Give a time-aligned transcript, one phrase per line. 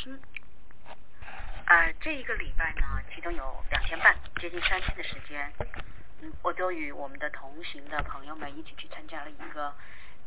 [0.00, 0.18] 听。
[1.66, 5.52] 啊，这一个礼拜呢，其中有两天半，接近三天的时间，
[6.22, 9.72] 嗯，我都与我们的同行的朋友们一起去参加了一个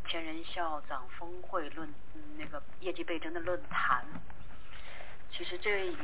[0.07, 4.05] 千人校长峰会论，嗯，那个业绩倍增的论坛。
[5.31, 5.97] 其实这与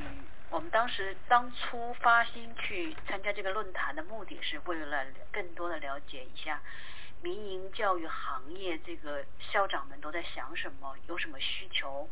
[0.50, 6.60] 我们当时当初发心去参加这个论坛的目的是为了更多的了解一下
[7.22, 12.10] 民营教育行业这个校长们都在想什么，有什么需求。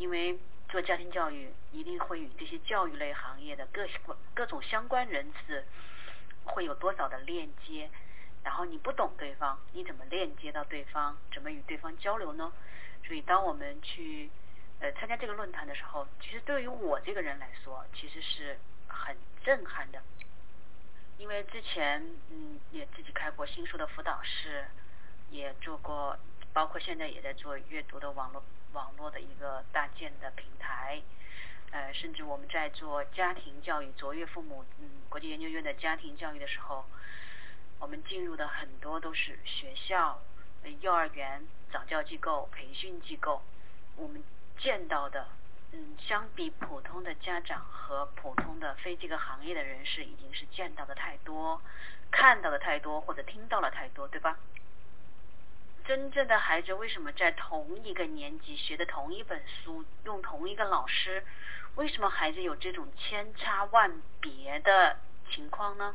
[0.00, 0.38] 因为
[0.70, 3.86] 做家庭教育一定会与这些教育类行业的各
[4.32, 5.62] 各种相关人士
[6.42, 7.90] 会有多少的链接，
[8.42, 11.14] 然后你不懂对方，你怎么链接到对方？
[11.34, 12.50] 怎么与对方交流呢？
[13.04, 14.30] 所以当我们去
[14.80, 19.14] 呃参加这个论坛的时候，其实对于我这个人来说，其实是很
[19.44, 20.00] 震撼的，
[21.18, 24.64] 因为之前嗯也自己开过新书的辅导室，
[25.28, 26.16] 也做过，
[26.52, 28.42] 包括现在也在做阅读的网络。
[28.72, 31.02] 网络的一个搭建的平台，
[31.72, 36.84] 呃，甚至我们在做家庭教育卓越父母嗯国际研究院的家庭教育的时候，
[37.80, 40.22] 我们进入的很多都是学校、
[40.82, 43.42] 幼儿园、早教机构、培训机构，
[43.96, 44.22] 我们
[44.56, 45.26] 见到的
[45.72, 51.60] 嗯，相比普通的家长和普通的非这个行业的人士，已经是见到的太多，
[52.12, 54.38] 看到的太多，或者听到了太多，对吧？
[55.90, 61.20] 真正的孩子为什么在同一个年级学的同一本书，用同一个老师，
[61.74, 64.96] 为什么孩子有这种千差万别的
[65.32, 65.92] 情况呢？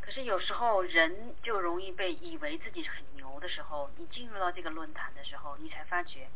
[0.00, 6.26] 可是有时候人就容易被以为自己很牛的时候，你进入到这个论坛的时候，你才发觉，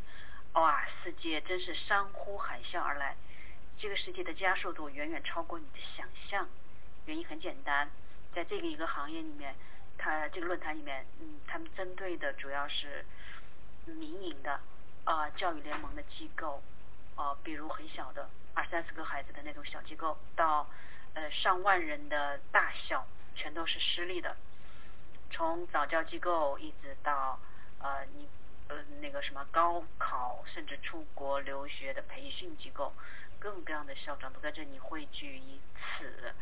[0.53, 3.17] 哇，世界真是山呼海啸而来，
[3.79, 6.47] 这个世界的加速度远远超过你的想象。
[7.07, 7.91] 原因很简单，
[8.35, 9.55] 在这个一个行业里面。
[10.03, 13.05] 他这个论坛里面，嗯，他们针对的主要是
[13.85, 14.59] 民营的
[15.05, 16.63] 啊教育联盟的机构，
[17.17, 20.67] 啊，比如很小的二三十个孩子的那种小机构，到
[21.13, 24.35] 呃上万人的大校，全都是私立的，
[25.31, 27.39] 从早教机构一直到
[27.81, 28.27] 呃你
[28.69, 32.91] 呃那个什么高考，甚至出国留学的培训机构，
[33.39, 36.33] 各种各样的校长都在这里汇聚于此，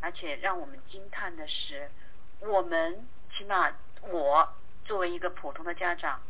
[0.00, 1.90] 而且让我们惊叹的是。
[2.40, 3.06] 我们
[3.36, 3.72] 起码
[4.02, 4.48] 我
[4.84, 6.20] 作为一个普通的家长，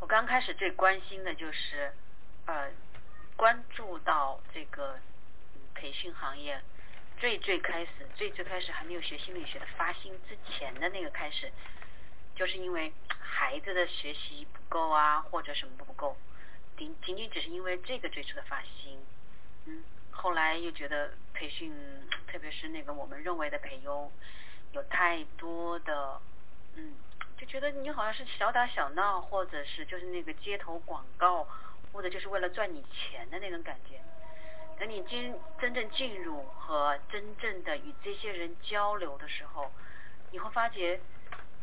[0.00, 1.92] 我刚开始最关心的就是
[2.46, 2.68] 呃
[3.36, 4.98] 关注到这个
[5.74, 6.60] 培训行业
[7.18, 11.50] 最最开始最最开始还没有学心理学的发心之前的那个开始，
[12.34, 16.16] 就是因为孩子的学习不够啊或者什么不够，
[16.76, 18.98] 仅仅仅只是因为这个最初的发心，
[19.66, 21.72] 嗯，后来又觉得培训
[22.26, 24.10] 特别是那个我们认为的培优。
[24.72, 26.20] 有太多的，
[26.76, 26.94] 嗯，
[27.38, 31.46] 就觉得你好像是小打小闹，或者是就是那个街头广告，
[31.92, 34.00] 或者就是为了赚你钱的那种感觉。
[34.78, 39.70] 等你进真正进入和真正的与这些人交流的时候，
[40.30, 40.98] 你会发觉，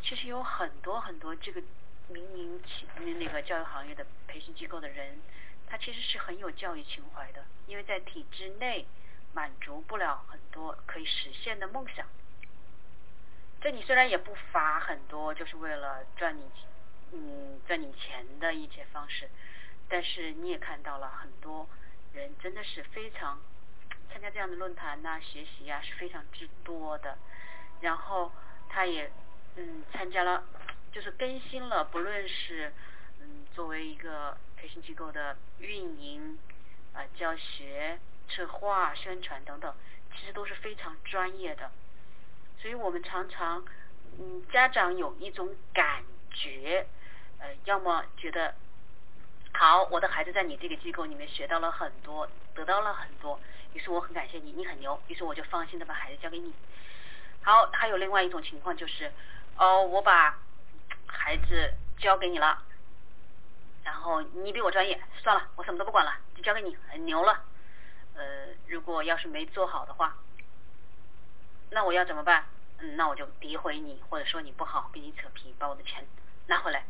[0.01, 1.61] 其实有很多很多这个
[2.07, 5.19] 民营企那个教育行业的培训机构的人，
[5.67, 8.85] 他其实是很有教育情怀的，因为在体制内
[9.33, 12.05] 满足不了很多可以实现的梦想。
[13.61, 16.49] 这里虽然也不乏很多就是为了赚你，
[17.11, 19.29] 嗯，赚你钱的一些方式，
[19.89, 21.67] 但是你也看到了很多
[22.13, 23.37] 人真的是非常
[24.09, 27.17] 参加这样的论坛呐，学习呀是非常之多的。
[27.81, 28.31] 然后
[28.69, 29.11] 他也
[29.55, 30.43] 嗯参加了，
[30.93, 32.71] 就是更新了，不论是
[33.19, 36.39] 嗯作为一个培训机构的运营
[36.93, 37.99] 啊、教学、
[38.29, 39.75] 策划、宣传等等，
[40.15, 41.69] 其实都是非常专业的。
[42.61, 43.63] 所以我们常常，
[44.19, 46.85] 嗯，家长有一种感觉，
[47.39, 48.53] 呃，要么觉得，
[49.53, 53.39] 好，我的孩子在你这个机构里面学到了很多，得到了很多，
[53.73, 56.53] 于是我很感谢你，你很牛，于是我就放心的把孩子交给你。
[57.41, 59.09] 好，还有另外一种情况就是，
[59.55, 60.37] 哦，我把
[61.07, 62.61] 孩子交给你了，
[63.85, 67.41] 然后你比我专业，算了，我什么都不管了，就交给你，很牛了。
[68.15, 70.13] 呃，如果要是没做好的话。
[71.71, 72.45] 那我要怎么办？
[72.79, 76.05] 嗯，那我就诋毁你，或者说你不好，跟你扯皮，把我的钱
[76.47, 76.85] 拿回来。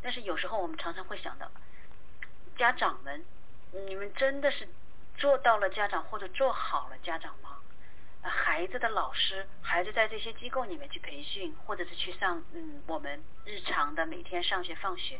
[0.00, 1.50] 但是有时候我们常常会想到，
[2.56, 3.24] 家长们，
[3.88, 4.68] 你们真的是
[5.18, 7.58] 做到了家长或者做好了家长吗？
[8.22, 15.18] 孩子的老师，孩子在这些机构里面去培训，或者是去上嗯我们日常的每天上学放学，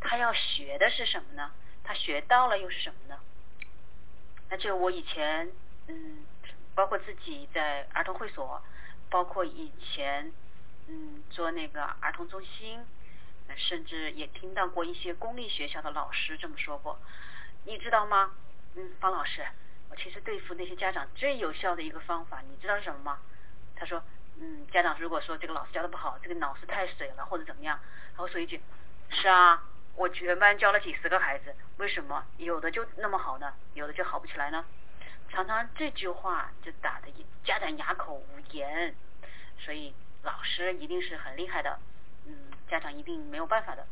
[0.00, 1.50] 他要学的是什么呢？
[1.82, 3.18] 他学到了又是什么呢？
[4.50, 5.50] 那就我以前
[5.88, 6.24] 嗯。
[6.74, 8.62] 包括自己在儿童会所，
[9.10, 10.32] 包括以前
[10.88, 12.84] 嗯做那个儿童中心，
[13.56, 16.98] 甚至也听到过一些公立学校的老师这么说过。
[17.64, 18.32] 你知道吗？
[18.74, 19.46] 嗯，方老师，
[19.90, 23.18] 我其实对付那些家长最有效的一个方法，你知道是什么吗？
[23.76, 24.02] 他说，
[24.40, 27.78] 嗯，家长如果说这个老师教的不好，这个老师太水了或者怎么样，
[28.16, 28.60] 他会说一句，
[29.10, 29.62] 是啊，
[29.94, 33.52] 我全班教了几十个孩子，为什么有的就那么好呢？
[33.74, 34.64] 有的就好不起来呢？
[35.32, 37.08] 常常这句话就打的
[37.42, 38.94] 家长哑口无言，
[39.58, 41.80] 所以老师一定是很厉害的，
[42.26, 42.36] 嗯，
[42.68, 43.86] 家长一定没有办法的。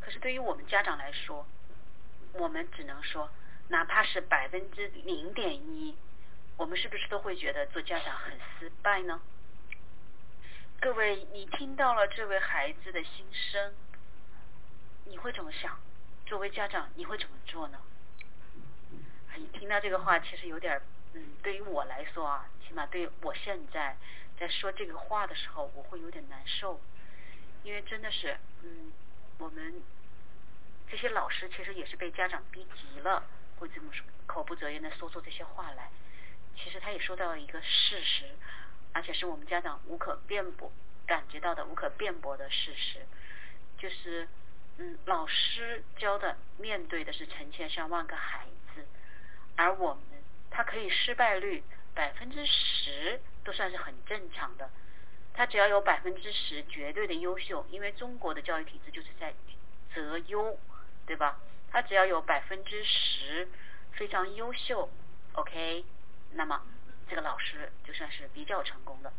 [0.00, 1.46] 可是对于我们家长来说，
[2.32, 3.30] 我们只能说，
[3.68, 5.96] 哪怕是百分之零点一，
[6.56, 9.20] 我们是不是都会觉得做家长很失败呢？
[10.80, 13.72] 各位，你听到了这位孩子的心声，
[15.04, 15.78] 你会怎么想？
[16.26, 17.78] 作为家长，你会怎么做呢？
[19.36, 20.80] 你听到这个话，其实有点，
[21.14, 23.96] 嗯，对于我来说啊，起码对我现在
[24.38, 26.80] 在说这个话的时候，我会有点难受，
[27.62, 28.92] 因为真的是，嗯，
[29.38, 29.82] 我们。
[30.90, 33.24] 这些老师其实也是被家长逼急了，
[33.58, 35.88] 会这么说，口不择言的说出这些话来。
[36.54, 38.26] 其实他也说到了一个事实，
[38.92, 40.70] 而且是我们家长无可辩驳、
[41.06, 43.06] 感觉到的无可辩驳的事实，
[43.78, 44.28] 就是，
[44.76, 48.61] 嗯，老师教的面对的是成千上万个孩子，
[49.56, 50.02] 而我们
[50.50, 51.62] 他可以失败率
[51.94, 54.70] 百分之十都算是很正常的，
[55.34, 59.34] 他只要有百分之十绝对的优秀，因为中国的教育体制就是在
[59.94, 60.58] 择优。
[61.04, 61.36] 对吧？
[61.72, 63.48] 他只要有百分之十
[63.92, 64.88] 非常优秀
[65.32, 65.84] ，OK，
[66.34, 66.62] 那么
[67.08, 69.12] 这个老师就算是比较成功的。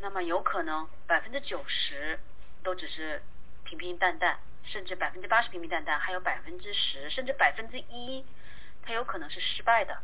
[0.00, 2.18] 那么有可能百分之九十
[2.64, 3.22] 都只是
[3.64, 8.24] 平平淡淡，甚至百分之八十平平淡淡，还有百分之十甚至百分之一，
[8.82, 9.98] 他有可能是失败的。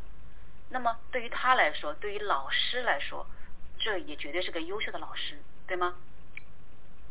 [0.68, 3.26] 那么对于他来说，对于老师来说，
[3.78, 5.96] 这也绝对是个优秀的老师，对吗？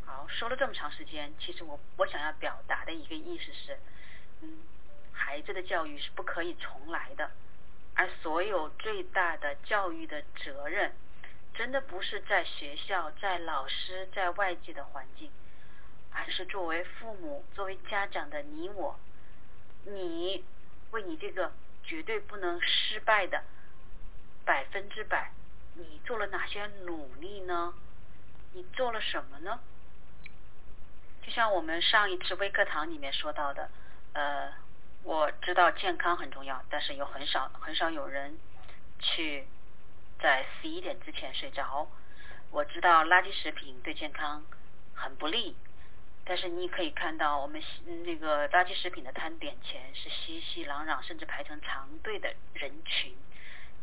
[0.06, 3.78] 好，说了这么长时间，其实我我想要表达的一个意思是，
[4.42, 4.60] 嗯，
[5.12, 7.32] 孩子的教育是不可以重来的，
[7.96, 10.94] 而所有最大的教育的责任，
[11.54, 15.32] 真的不是在学校、在老师、在外界的环境，
[16.12, 19.00] 而是作为父母、作为家长的你我，
[19.86, 20.44] 你
[20.96, 21.52] 为你这个
[21.84, 23.44] 绝对不能失败的
[24.46, 25.30] 百分之百，
[25.74, 27.74] 你做了哪些努力呢？
[28.54, 29.60] 你做了什么呢？
[31.22, 33.70] 就像我们上一次微课堂里面说到的，
[34.14, 34.54] 呃，
[35.04, 38.38] 我知道健康很重要，但是有很少很少有人
[39.02, 39.46] 去
[40.22, 41.90] 在十一点之前睡着。
[42.52, 44.46] 我知道垃圾食品对健康
[44.94, 45.58] 很不利，
[46.26, 47.62] 但是你可以看到我们
[48.04, 53.16] 那个垃圾食品的摊点前是熙熙攘攘，甚至排成长队的人群，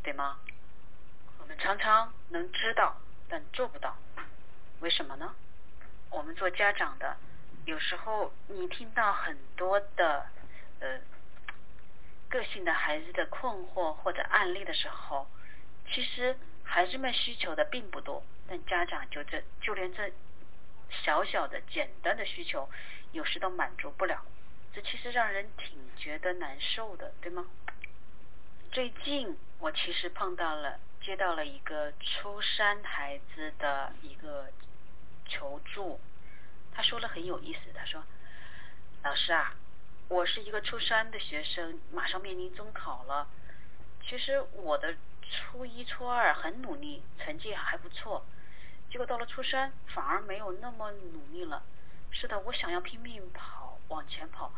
[0.02, 0.40] 对吗？
[1.38, 2.96] 我们常常能知道，
[3.28, 3.96] 但做不到，
[4.80, 5.34] 为什么呢？
[6.10, 7.16] 我们做家长的。
[7.64, 10.26] 有时候你听到很多的
[10.80, 10.98] 呃
[12.28, 15.28] 个性的孩子的困惑或者案例的时候，
[15.88, 20.10] 其实孩子们需求的并不多，但家长就这就连这
[21.04, 22.68] 小小的简单的需求，
[23.12, 24.22] 有时都满足不了，
[24.72, 27.46] 这其实让人挺觉得难受的，对吗？
[28.70, 34.46] 最近我其实碰到了接到了一个初三孩子的一个
[35.26, 36.00] 求助。
[36.74, 38.02] 他说了很有意思，他说
[39.04, 39.54] ：“老师啊，
[40.08, 43.28] 我是一个初三的学生，马上面临中考了。
[44.08, 44.94] 其实我的
[45.30, 48.24] 初一、初二很努力，成绩还不错，
[48.92, 51.62] 结果到了初三反而没有那么努力了。
[52.10, 54.52] 是的，我想要拼命跑，往前跑，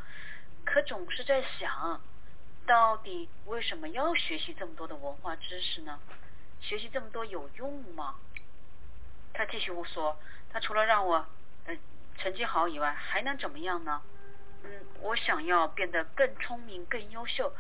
[0.64, 2.00] 可总是在想，
[2.66, 6.00] 到底为什么要学习这么多的文化知识呢？
[6.60, 8.16] 学习这么多有用吗？”
[9.32, 10.18] 他继续说
[10.52, 11.24] ：“他除了让我
[11.66, 11.76] 呃……”
[12.16, 14.00] 成绩好以外还能怎么样呢？
[14.62, 17.52] 嗯，我想要变得更聪明、更优秀。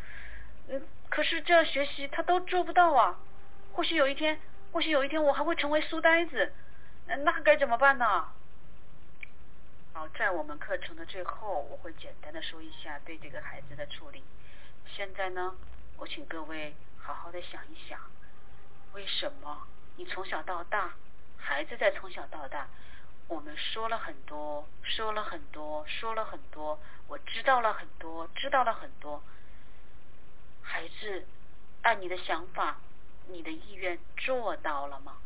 [0.68, 3.18] 嗯，可是这样学习他都做不到啊。
[3.72, 4.40] 或许有一天，
[4.74, 6.52] 或许有一天我还会成为书呆子。
[7.06, 8.26] 那该怎么办呢？
[9.92, 14.24] 好，在我们课程的最后，我会简单的说一下对这个孩子的处理。
[14.84, 15.54] 现在呢，
[15.96, 18.00] 我请各位好好的想一想，
[18.94, 19.64] 为什么
[19.96, 20.92] 你从小到大，
[21.38, 22.66] 孩子在从小到大。
[23.28, 29.22] 我们说了很多，说了很多，说了很多，我知道了很多，知道了很多。
[30.62, 31.24] 孩子，
[31.82, 32.78] 按你的想法，
[33.28, 35.16] 你的意愿做到了吗？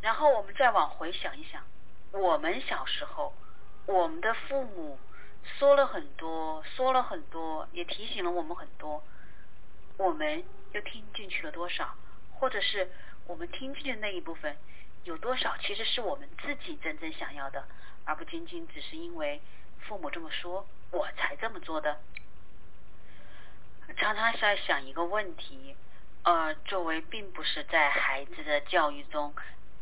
[0.00, 1.62] 然后我们再往回想一想，
[2.12, 3.32] 我们小时候，
[3.86, 4.98] 我们的父母
[5.58, 9.02] 说了很多，说了很多，也提醒了我们很多，
[9.96, 11.94] 我们又听进去了多少？
[12.38, 12.90] 或者是
[13.26, 14.56] 我们听进去的那一部分？
[15.04, 17.64] 有多少其实是我们自己真正想要的，
[18.04, 19.40] 而不仅仅只是因为
[19.80, 22.00] 父母这么说，我才这么做的。
[23.96, 25.76] 常常在想一个问题，
[26.26, 29.32] 呃，作为并不是在孩子的教育中，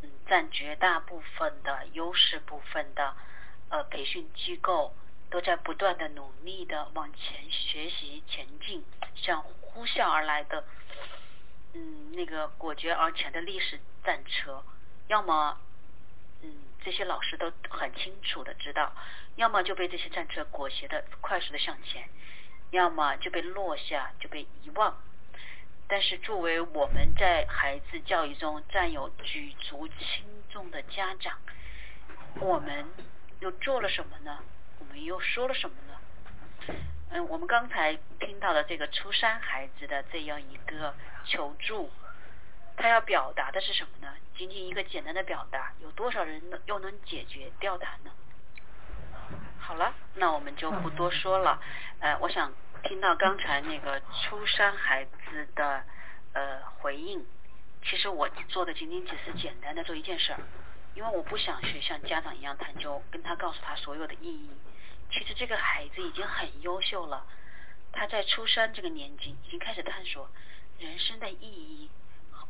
[0.02, 3.14] 嗯，占绝大部分的优势部分的，
[3.70, 4.94] 呃，培训机构
[5.30, 8.84] 都在不断的努力的往前学习前进，
[9.16, 10.62] 像呼啸而来的，
[11.72, 14.62] 嗯，那个果决而前的历史战车，
[15.08, 15.58] 要么。
[16.42, 18.92] 嗯，这些老师都很清楚的知道，
[19.36, 22.06] 要么就被这些战车裹挟的快速的向前，
[22.70, 24.94] 要么就被落下，就被遗忘。
[25.87, 31.38] 但是作为我们在孩子教育中占有举足轻重的家长，
[32.41, 32.87] 我们
[33.41, 34.38] 又做了什么呢？
[34.79, 36.75] 我们又说了什么呢？
[37.11, 41.91] 嗯，我们刚才听到的这个初三孩子的这样一个求助。
[42.76, 44.12] 他要表达的是什么呢？
[44.37, 48.11] 仅仅一个简单的表达，有多少人能又能解决掉他呢？
[49.61, 51.61] 好了，那我们就不多说了。
[52.00, 52.53] 呃，我想
[52.88, 55.85] 听到刚才那个初三孩子的
[56.35, 57.25] 呃回应。
[57.83, 60.41] 其实我做的仅仅只是简单的做一件事儿，
[60.95, 64.50] 因为我不想去像家长一样探究，跟他告诉他所有的意义。
[65.11, 67.26] 其实这个孩子已经很优秀了，
[67.93, 70.31] 他在初三这个年纪已经开始探索
[70.79, 71.91] 人生的意义。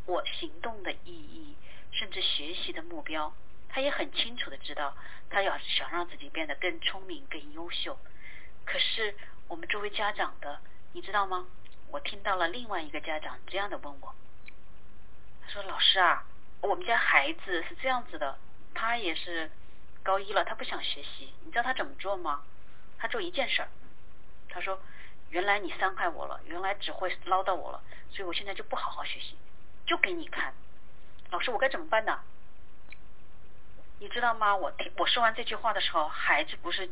[0.06, 1.56] 我行动的意义，
[1.90, 3.32] 甚至学习的目标，
[3.68, 4.96] 他也很清楚的知道，
[5.30, 7.98] 他要想让自己变得更聪明、更优秀。
[8.64, 9.14] 可是
[9.48, 10.58] 我们作为家长的，
[10.92, 11.46] 你知道吗？
[11.90, 14.14] 我听到了另外一个家长这样的问我，
[15.42, 16.24] 他说：“老师啊，
[16.60, 18.36] 我们家孩子是这样子的，
[18.74, 19.50] 他也是
[20.02, 22.42] 高一了，他不想学习，你知道他怎么做吗？
[22.98, 23.68] 他做一件事儿，
[24.48, 24.80] 他说：
[25.30, 29.36] 原来你伤害我了，原来只会唠叨我了，所以我现在就不好好学习。”
[29.86, 30.54] 就给你看，
[31.30, 32.18] 老师，我该怎么办呢？
[34.00, 34.56] 你知道吗？
[34.56, 36.90] 我听我说完这句话的时候，孩子不是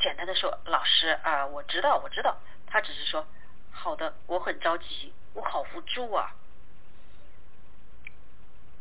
[0.00, 3.26] 简单的说，老师啊，我知道，我知道，他只是说，
[3.70, 6.34] 好的，我很着急，我好无助啊。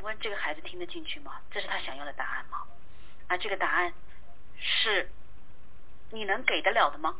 [0.01, 1.41] 问这个孩子听得进去吗？
[1.51, 2.65] 这是他想要的答案吗？
[3.27, 3.93] 啊，这个答案
[4.57, 5.11] 是
[6.11, 7.15] 你能给得了的吗？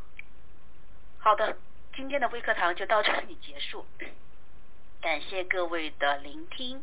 [1.18, 1.58] 好的，
[1.94, 3.86] 今天的微课堂就到这里结束。
[5.02, 6.82] 感谢各位的聆听，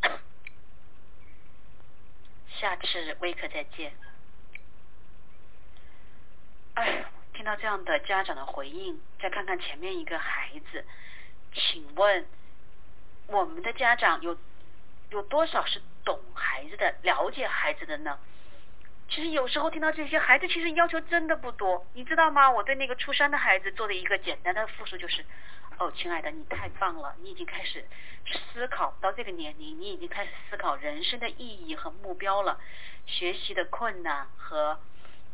[2.60, 3.94] 下次微课再见。
[6.74, 7.04] 哎，
[7.34, 10.84] 听这样的家长的回应，再看看前面一个孩子，
[11.52, 12.26] 请问
[13.26, 14.36] 我们的家长有
[15.10, 18.18] 有多少是懂孩子的、了解孩子的呢？
[19.08, 22.50] 其实有时候听到这些孩子，其实要求真的不多，你知道吗？
[22.50, 25.24] 我对那个初三的孩子做的一个简单的复述就是。
[25.78, 27.14] 哦，亲爱的，你太棒了！
[27.22, 27.84] 你已经开始
[28.52, 32.60] 思考到这个年龄，你已经开始思考人生的意义和目标了。
[33.06, 34.78] 学习的困难和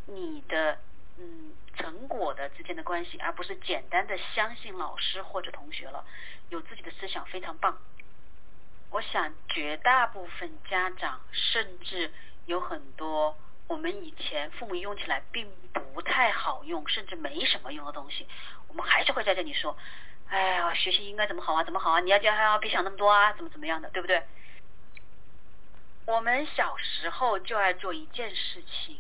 [0.07, 0.79] 你的
[1.19, 6.05] 嗯成果的之间的关系，而不是简单的相信老师或者同学了。
[6.49, 7.77] 有自己的思想非常棒。
[8.91, 12.11] 我想绝大部分家长，甚至
[12.47, 18.27] 有很多我们以前父母用起来并不太好用，甚至没什么用的东西，
[18.69, 19.77] 我们还是会在这里说。
[20.31, 21.65] 哎呀，学习应该怎么好啊？
[21.65, 22.01] 怎么好啊？
[22.01, 23.33] 你要教还要别想那么多啊？
[23.33, 24.23] 怎么怎么样的，对不对？
[26.07, 28.99] 我们小时候就爱做一件事情，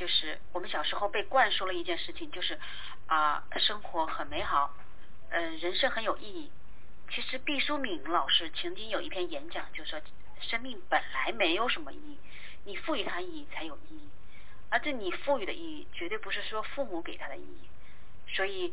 [0.00, 2.58] 就是我们小时候被灌输了一件事情，就是
[3.06, 4.74] 啊，生活很美好，
[5.28, 6.50] 嗯，人生很有意义。
[7.10, 10.00] 其实毕淑敏老师曾经有一篇演讲，就说
[10.40, 12.18] 生命本来没有什么意义，
[12.64, 14.08] 你赋予它意义才有意义，
[14.70, 17.68] 而这你赋予的意义，绝对不是说父母给他的意义，
[18.34, 18.72] 所以。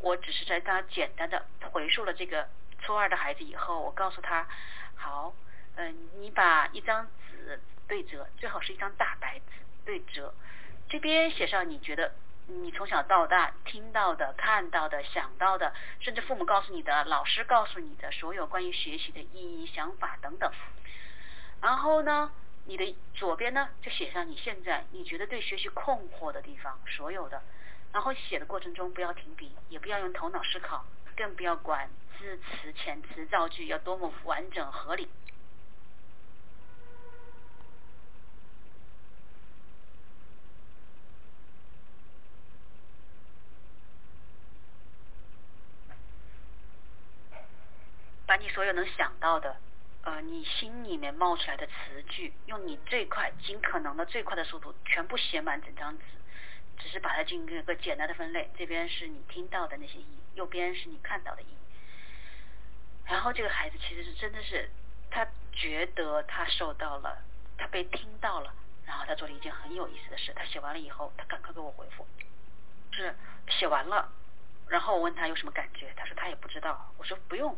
[0.00, 4.46] 我只是在他简单的回述了这个初二的孩子以后，我告诉他，
[4.94, 5.34] 好，
[5.74, 9.44] 嗯，你把一张纸对折，最好是一张大白纸
[9.84, 10.32] 对折，
[10.88, 12.12] 这边写上你觉得
[12.46, 20.50] 你从小到大听到的、看到的、想到的，甚至父母告诉你的、老师告诉你的所有关于学习的意义、想法等等。
[21.60, 22.32] 然后呢，
[22.64, 27.42] 你的左边呢就写上你现在你觉得对学习困惑的地方，所有的。
[27.92, 30.84] 然后写的过程中不要停笔，也不要用头脑思考，
[31.16, 35.08] 更不要管字词、遣词造句要多么完整合理。
[48.28, 49.56] 把你所有能想到的，
[50.02, 51.72] 呃，你心里面冒出来的词
[52.10, 56.04] 句，用你最快、尽可能的最快的速度，全部写满整张纸。
[56.78, 61.56] 只是把它进行一个简单的分类，这边是你听到的那些意义，右边是你看到的意义。
[63.06, 64.68] 然后这个孩子其实是真的是，
[65.10, 67.18] 他觉得他受到了，
[67.56, 68.52] 他被听到了，
[68.86, 70.32] 然后他做了一件很有意思的事。
[70.36, 72.06] 他写完了以后，他赶快给我回复，
[72.92, 73.12] 是
[73.48, 74.12] 写完了，
[74.68, 76.92] 然后我问他有什么感觉，他说他也不知道。
[76.96, 77.56] 我说不用，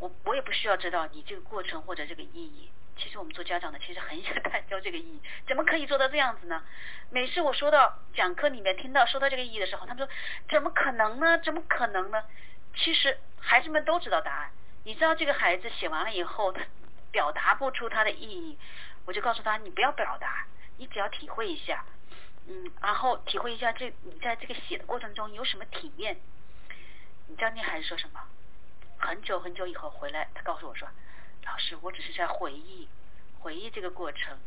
[0.00, 2.68] 我我也不需要知道你这个过程或者这个意义。
[2.96, 6.62] 其实我们做家长的其实很想探究这个意义，怎么可以做到这样子呢？
[7.10, 10.12] 每次我说到讲课里面听到说到这个意义的时候，他们说
[10.50, 11.38] 怎么可能呢？
[11.38, 12.22] 怎么可能呢？
[12.76, 14.50] 其实孩子们都知道答案。
[14.84, 16.62] 你知道这个孩子写完了以后，他
[17.10, 18.58] 表达不出他的意义，
[19.06, 21.82] 我就告诉他你不要表达，你只要体会一下，
[22.48, 26.18] 嗯，然后体会一下这你在这个写的过程中有什么体验。
[27.28, 28.20] 你知道那孩子说什么？
[29.00, 30.86] 很久很久以后回来，他告诉我说。
[31.44, 32.86] 老师，我只是在回忆，
[33.40, 34.38] 回忆这个过程，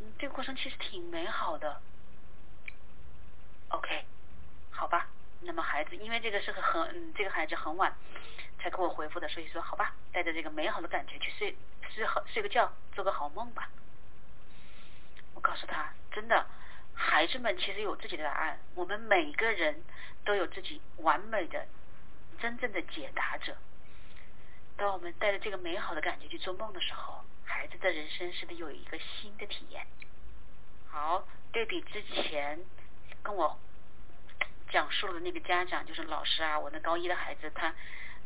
[0.00, 1.80] 嗯，这个过程其实挺美好的。
[3.68, 4.04] OK，
[4.70, 5.06] 好吧，
[5.42, 7.94] 那么孩子，因为这个是个很，嗯，这个孩子很晚
[8.58, 11.54] 才给我回复的，所以说好吧，带着这个美好的感觉去睡，
[11.90, 13.68] 睡好，睡个觉，做个好梦吧。
[15.34, 16.46] 我告诉他，真的，
[16.94, 19.84] 孩子们其实有自己的答案，我们每个人
[20.24, 21.64] 都有自己完美的、
[22.40, 23.56] 真正的解答者。
[24.80, 29.86] 当我们带着这个美好的感觉去做梦的时候，孩子的人生是不是有一个新的体验？
[30.88, 31.22] 好，
[31.52, 32.58] 对比之前
[33.22, 33.58] 跟我
[34.70, 37.74] 讲述的那个家长，就是老师啊，我那高一的孩子，他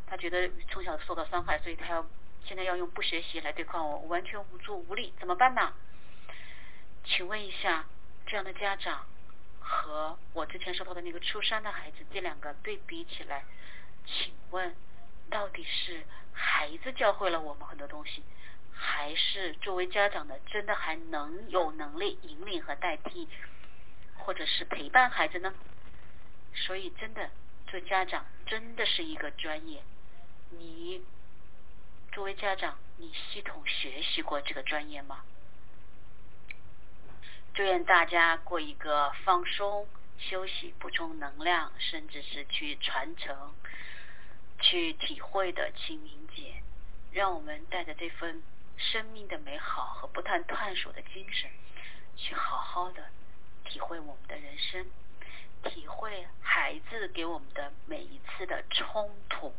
[0.07, 2.07] 他觉得从小受到伤害，所以他要
[2.45, 5.75] 现在要用不学习来对抗我，完全无助无力，怎么办呢？
[7.05, 7.85] 请问一下，
[8.29, 9.05] 这样的家长
[9.59, 13.45] 和我之前说到的那个初三的孩子，这两个对比起来，
[14.07, 14.73] 请问？
[15.31, 16.05] 到底是
[16.35, 18.23] 孩子教会了我们很多东西，
[18.73, 23.29] 还是作为家长的真的还能有能力引领和代替，
[24.17, 25.55] 或者是陪伴孩子呢？
[26.55, 27.31] 所以真的
[27.67, 29.83] 做家长真的是一个专业。
[30.51, 31.03] 你
[32.13, 35.25] 作为家长，你系统学习过这个专业吗？
[37.55, 39.87] 祝愿大家过一个放松、
[40.19, 43.55] 休息、补充能量，甚至是去传承。
[44.61, 46.63] 去体会的清明节，
[47.13, 48.43] 让我们带着这份
[48.77, 51.51] 生命的美好和不断探索的精神，
[52.17, 53.03] 去好好的
[53.65, 54.87] 体会我们的人生，
[55.65, 59.55] 体会孩子给我们的每一次的冲突。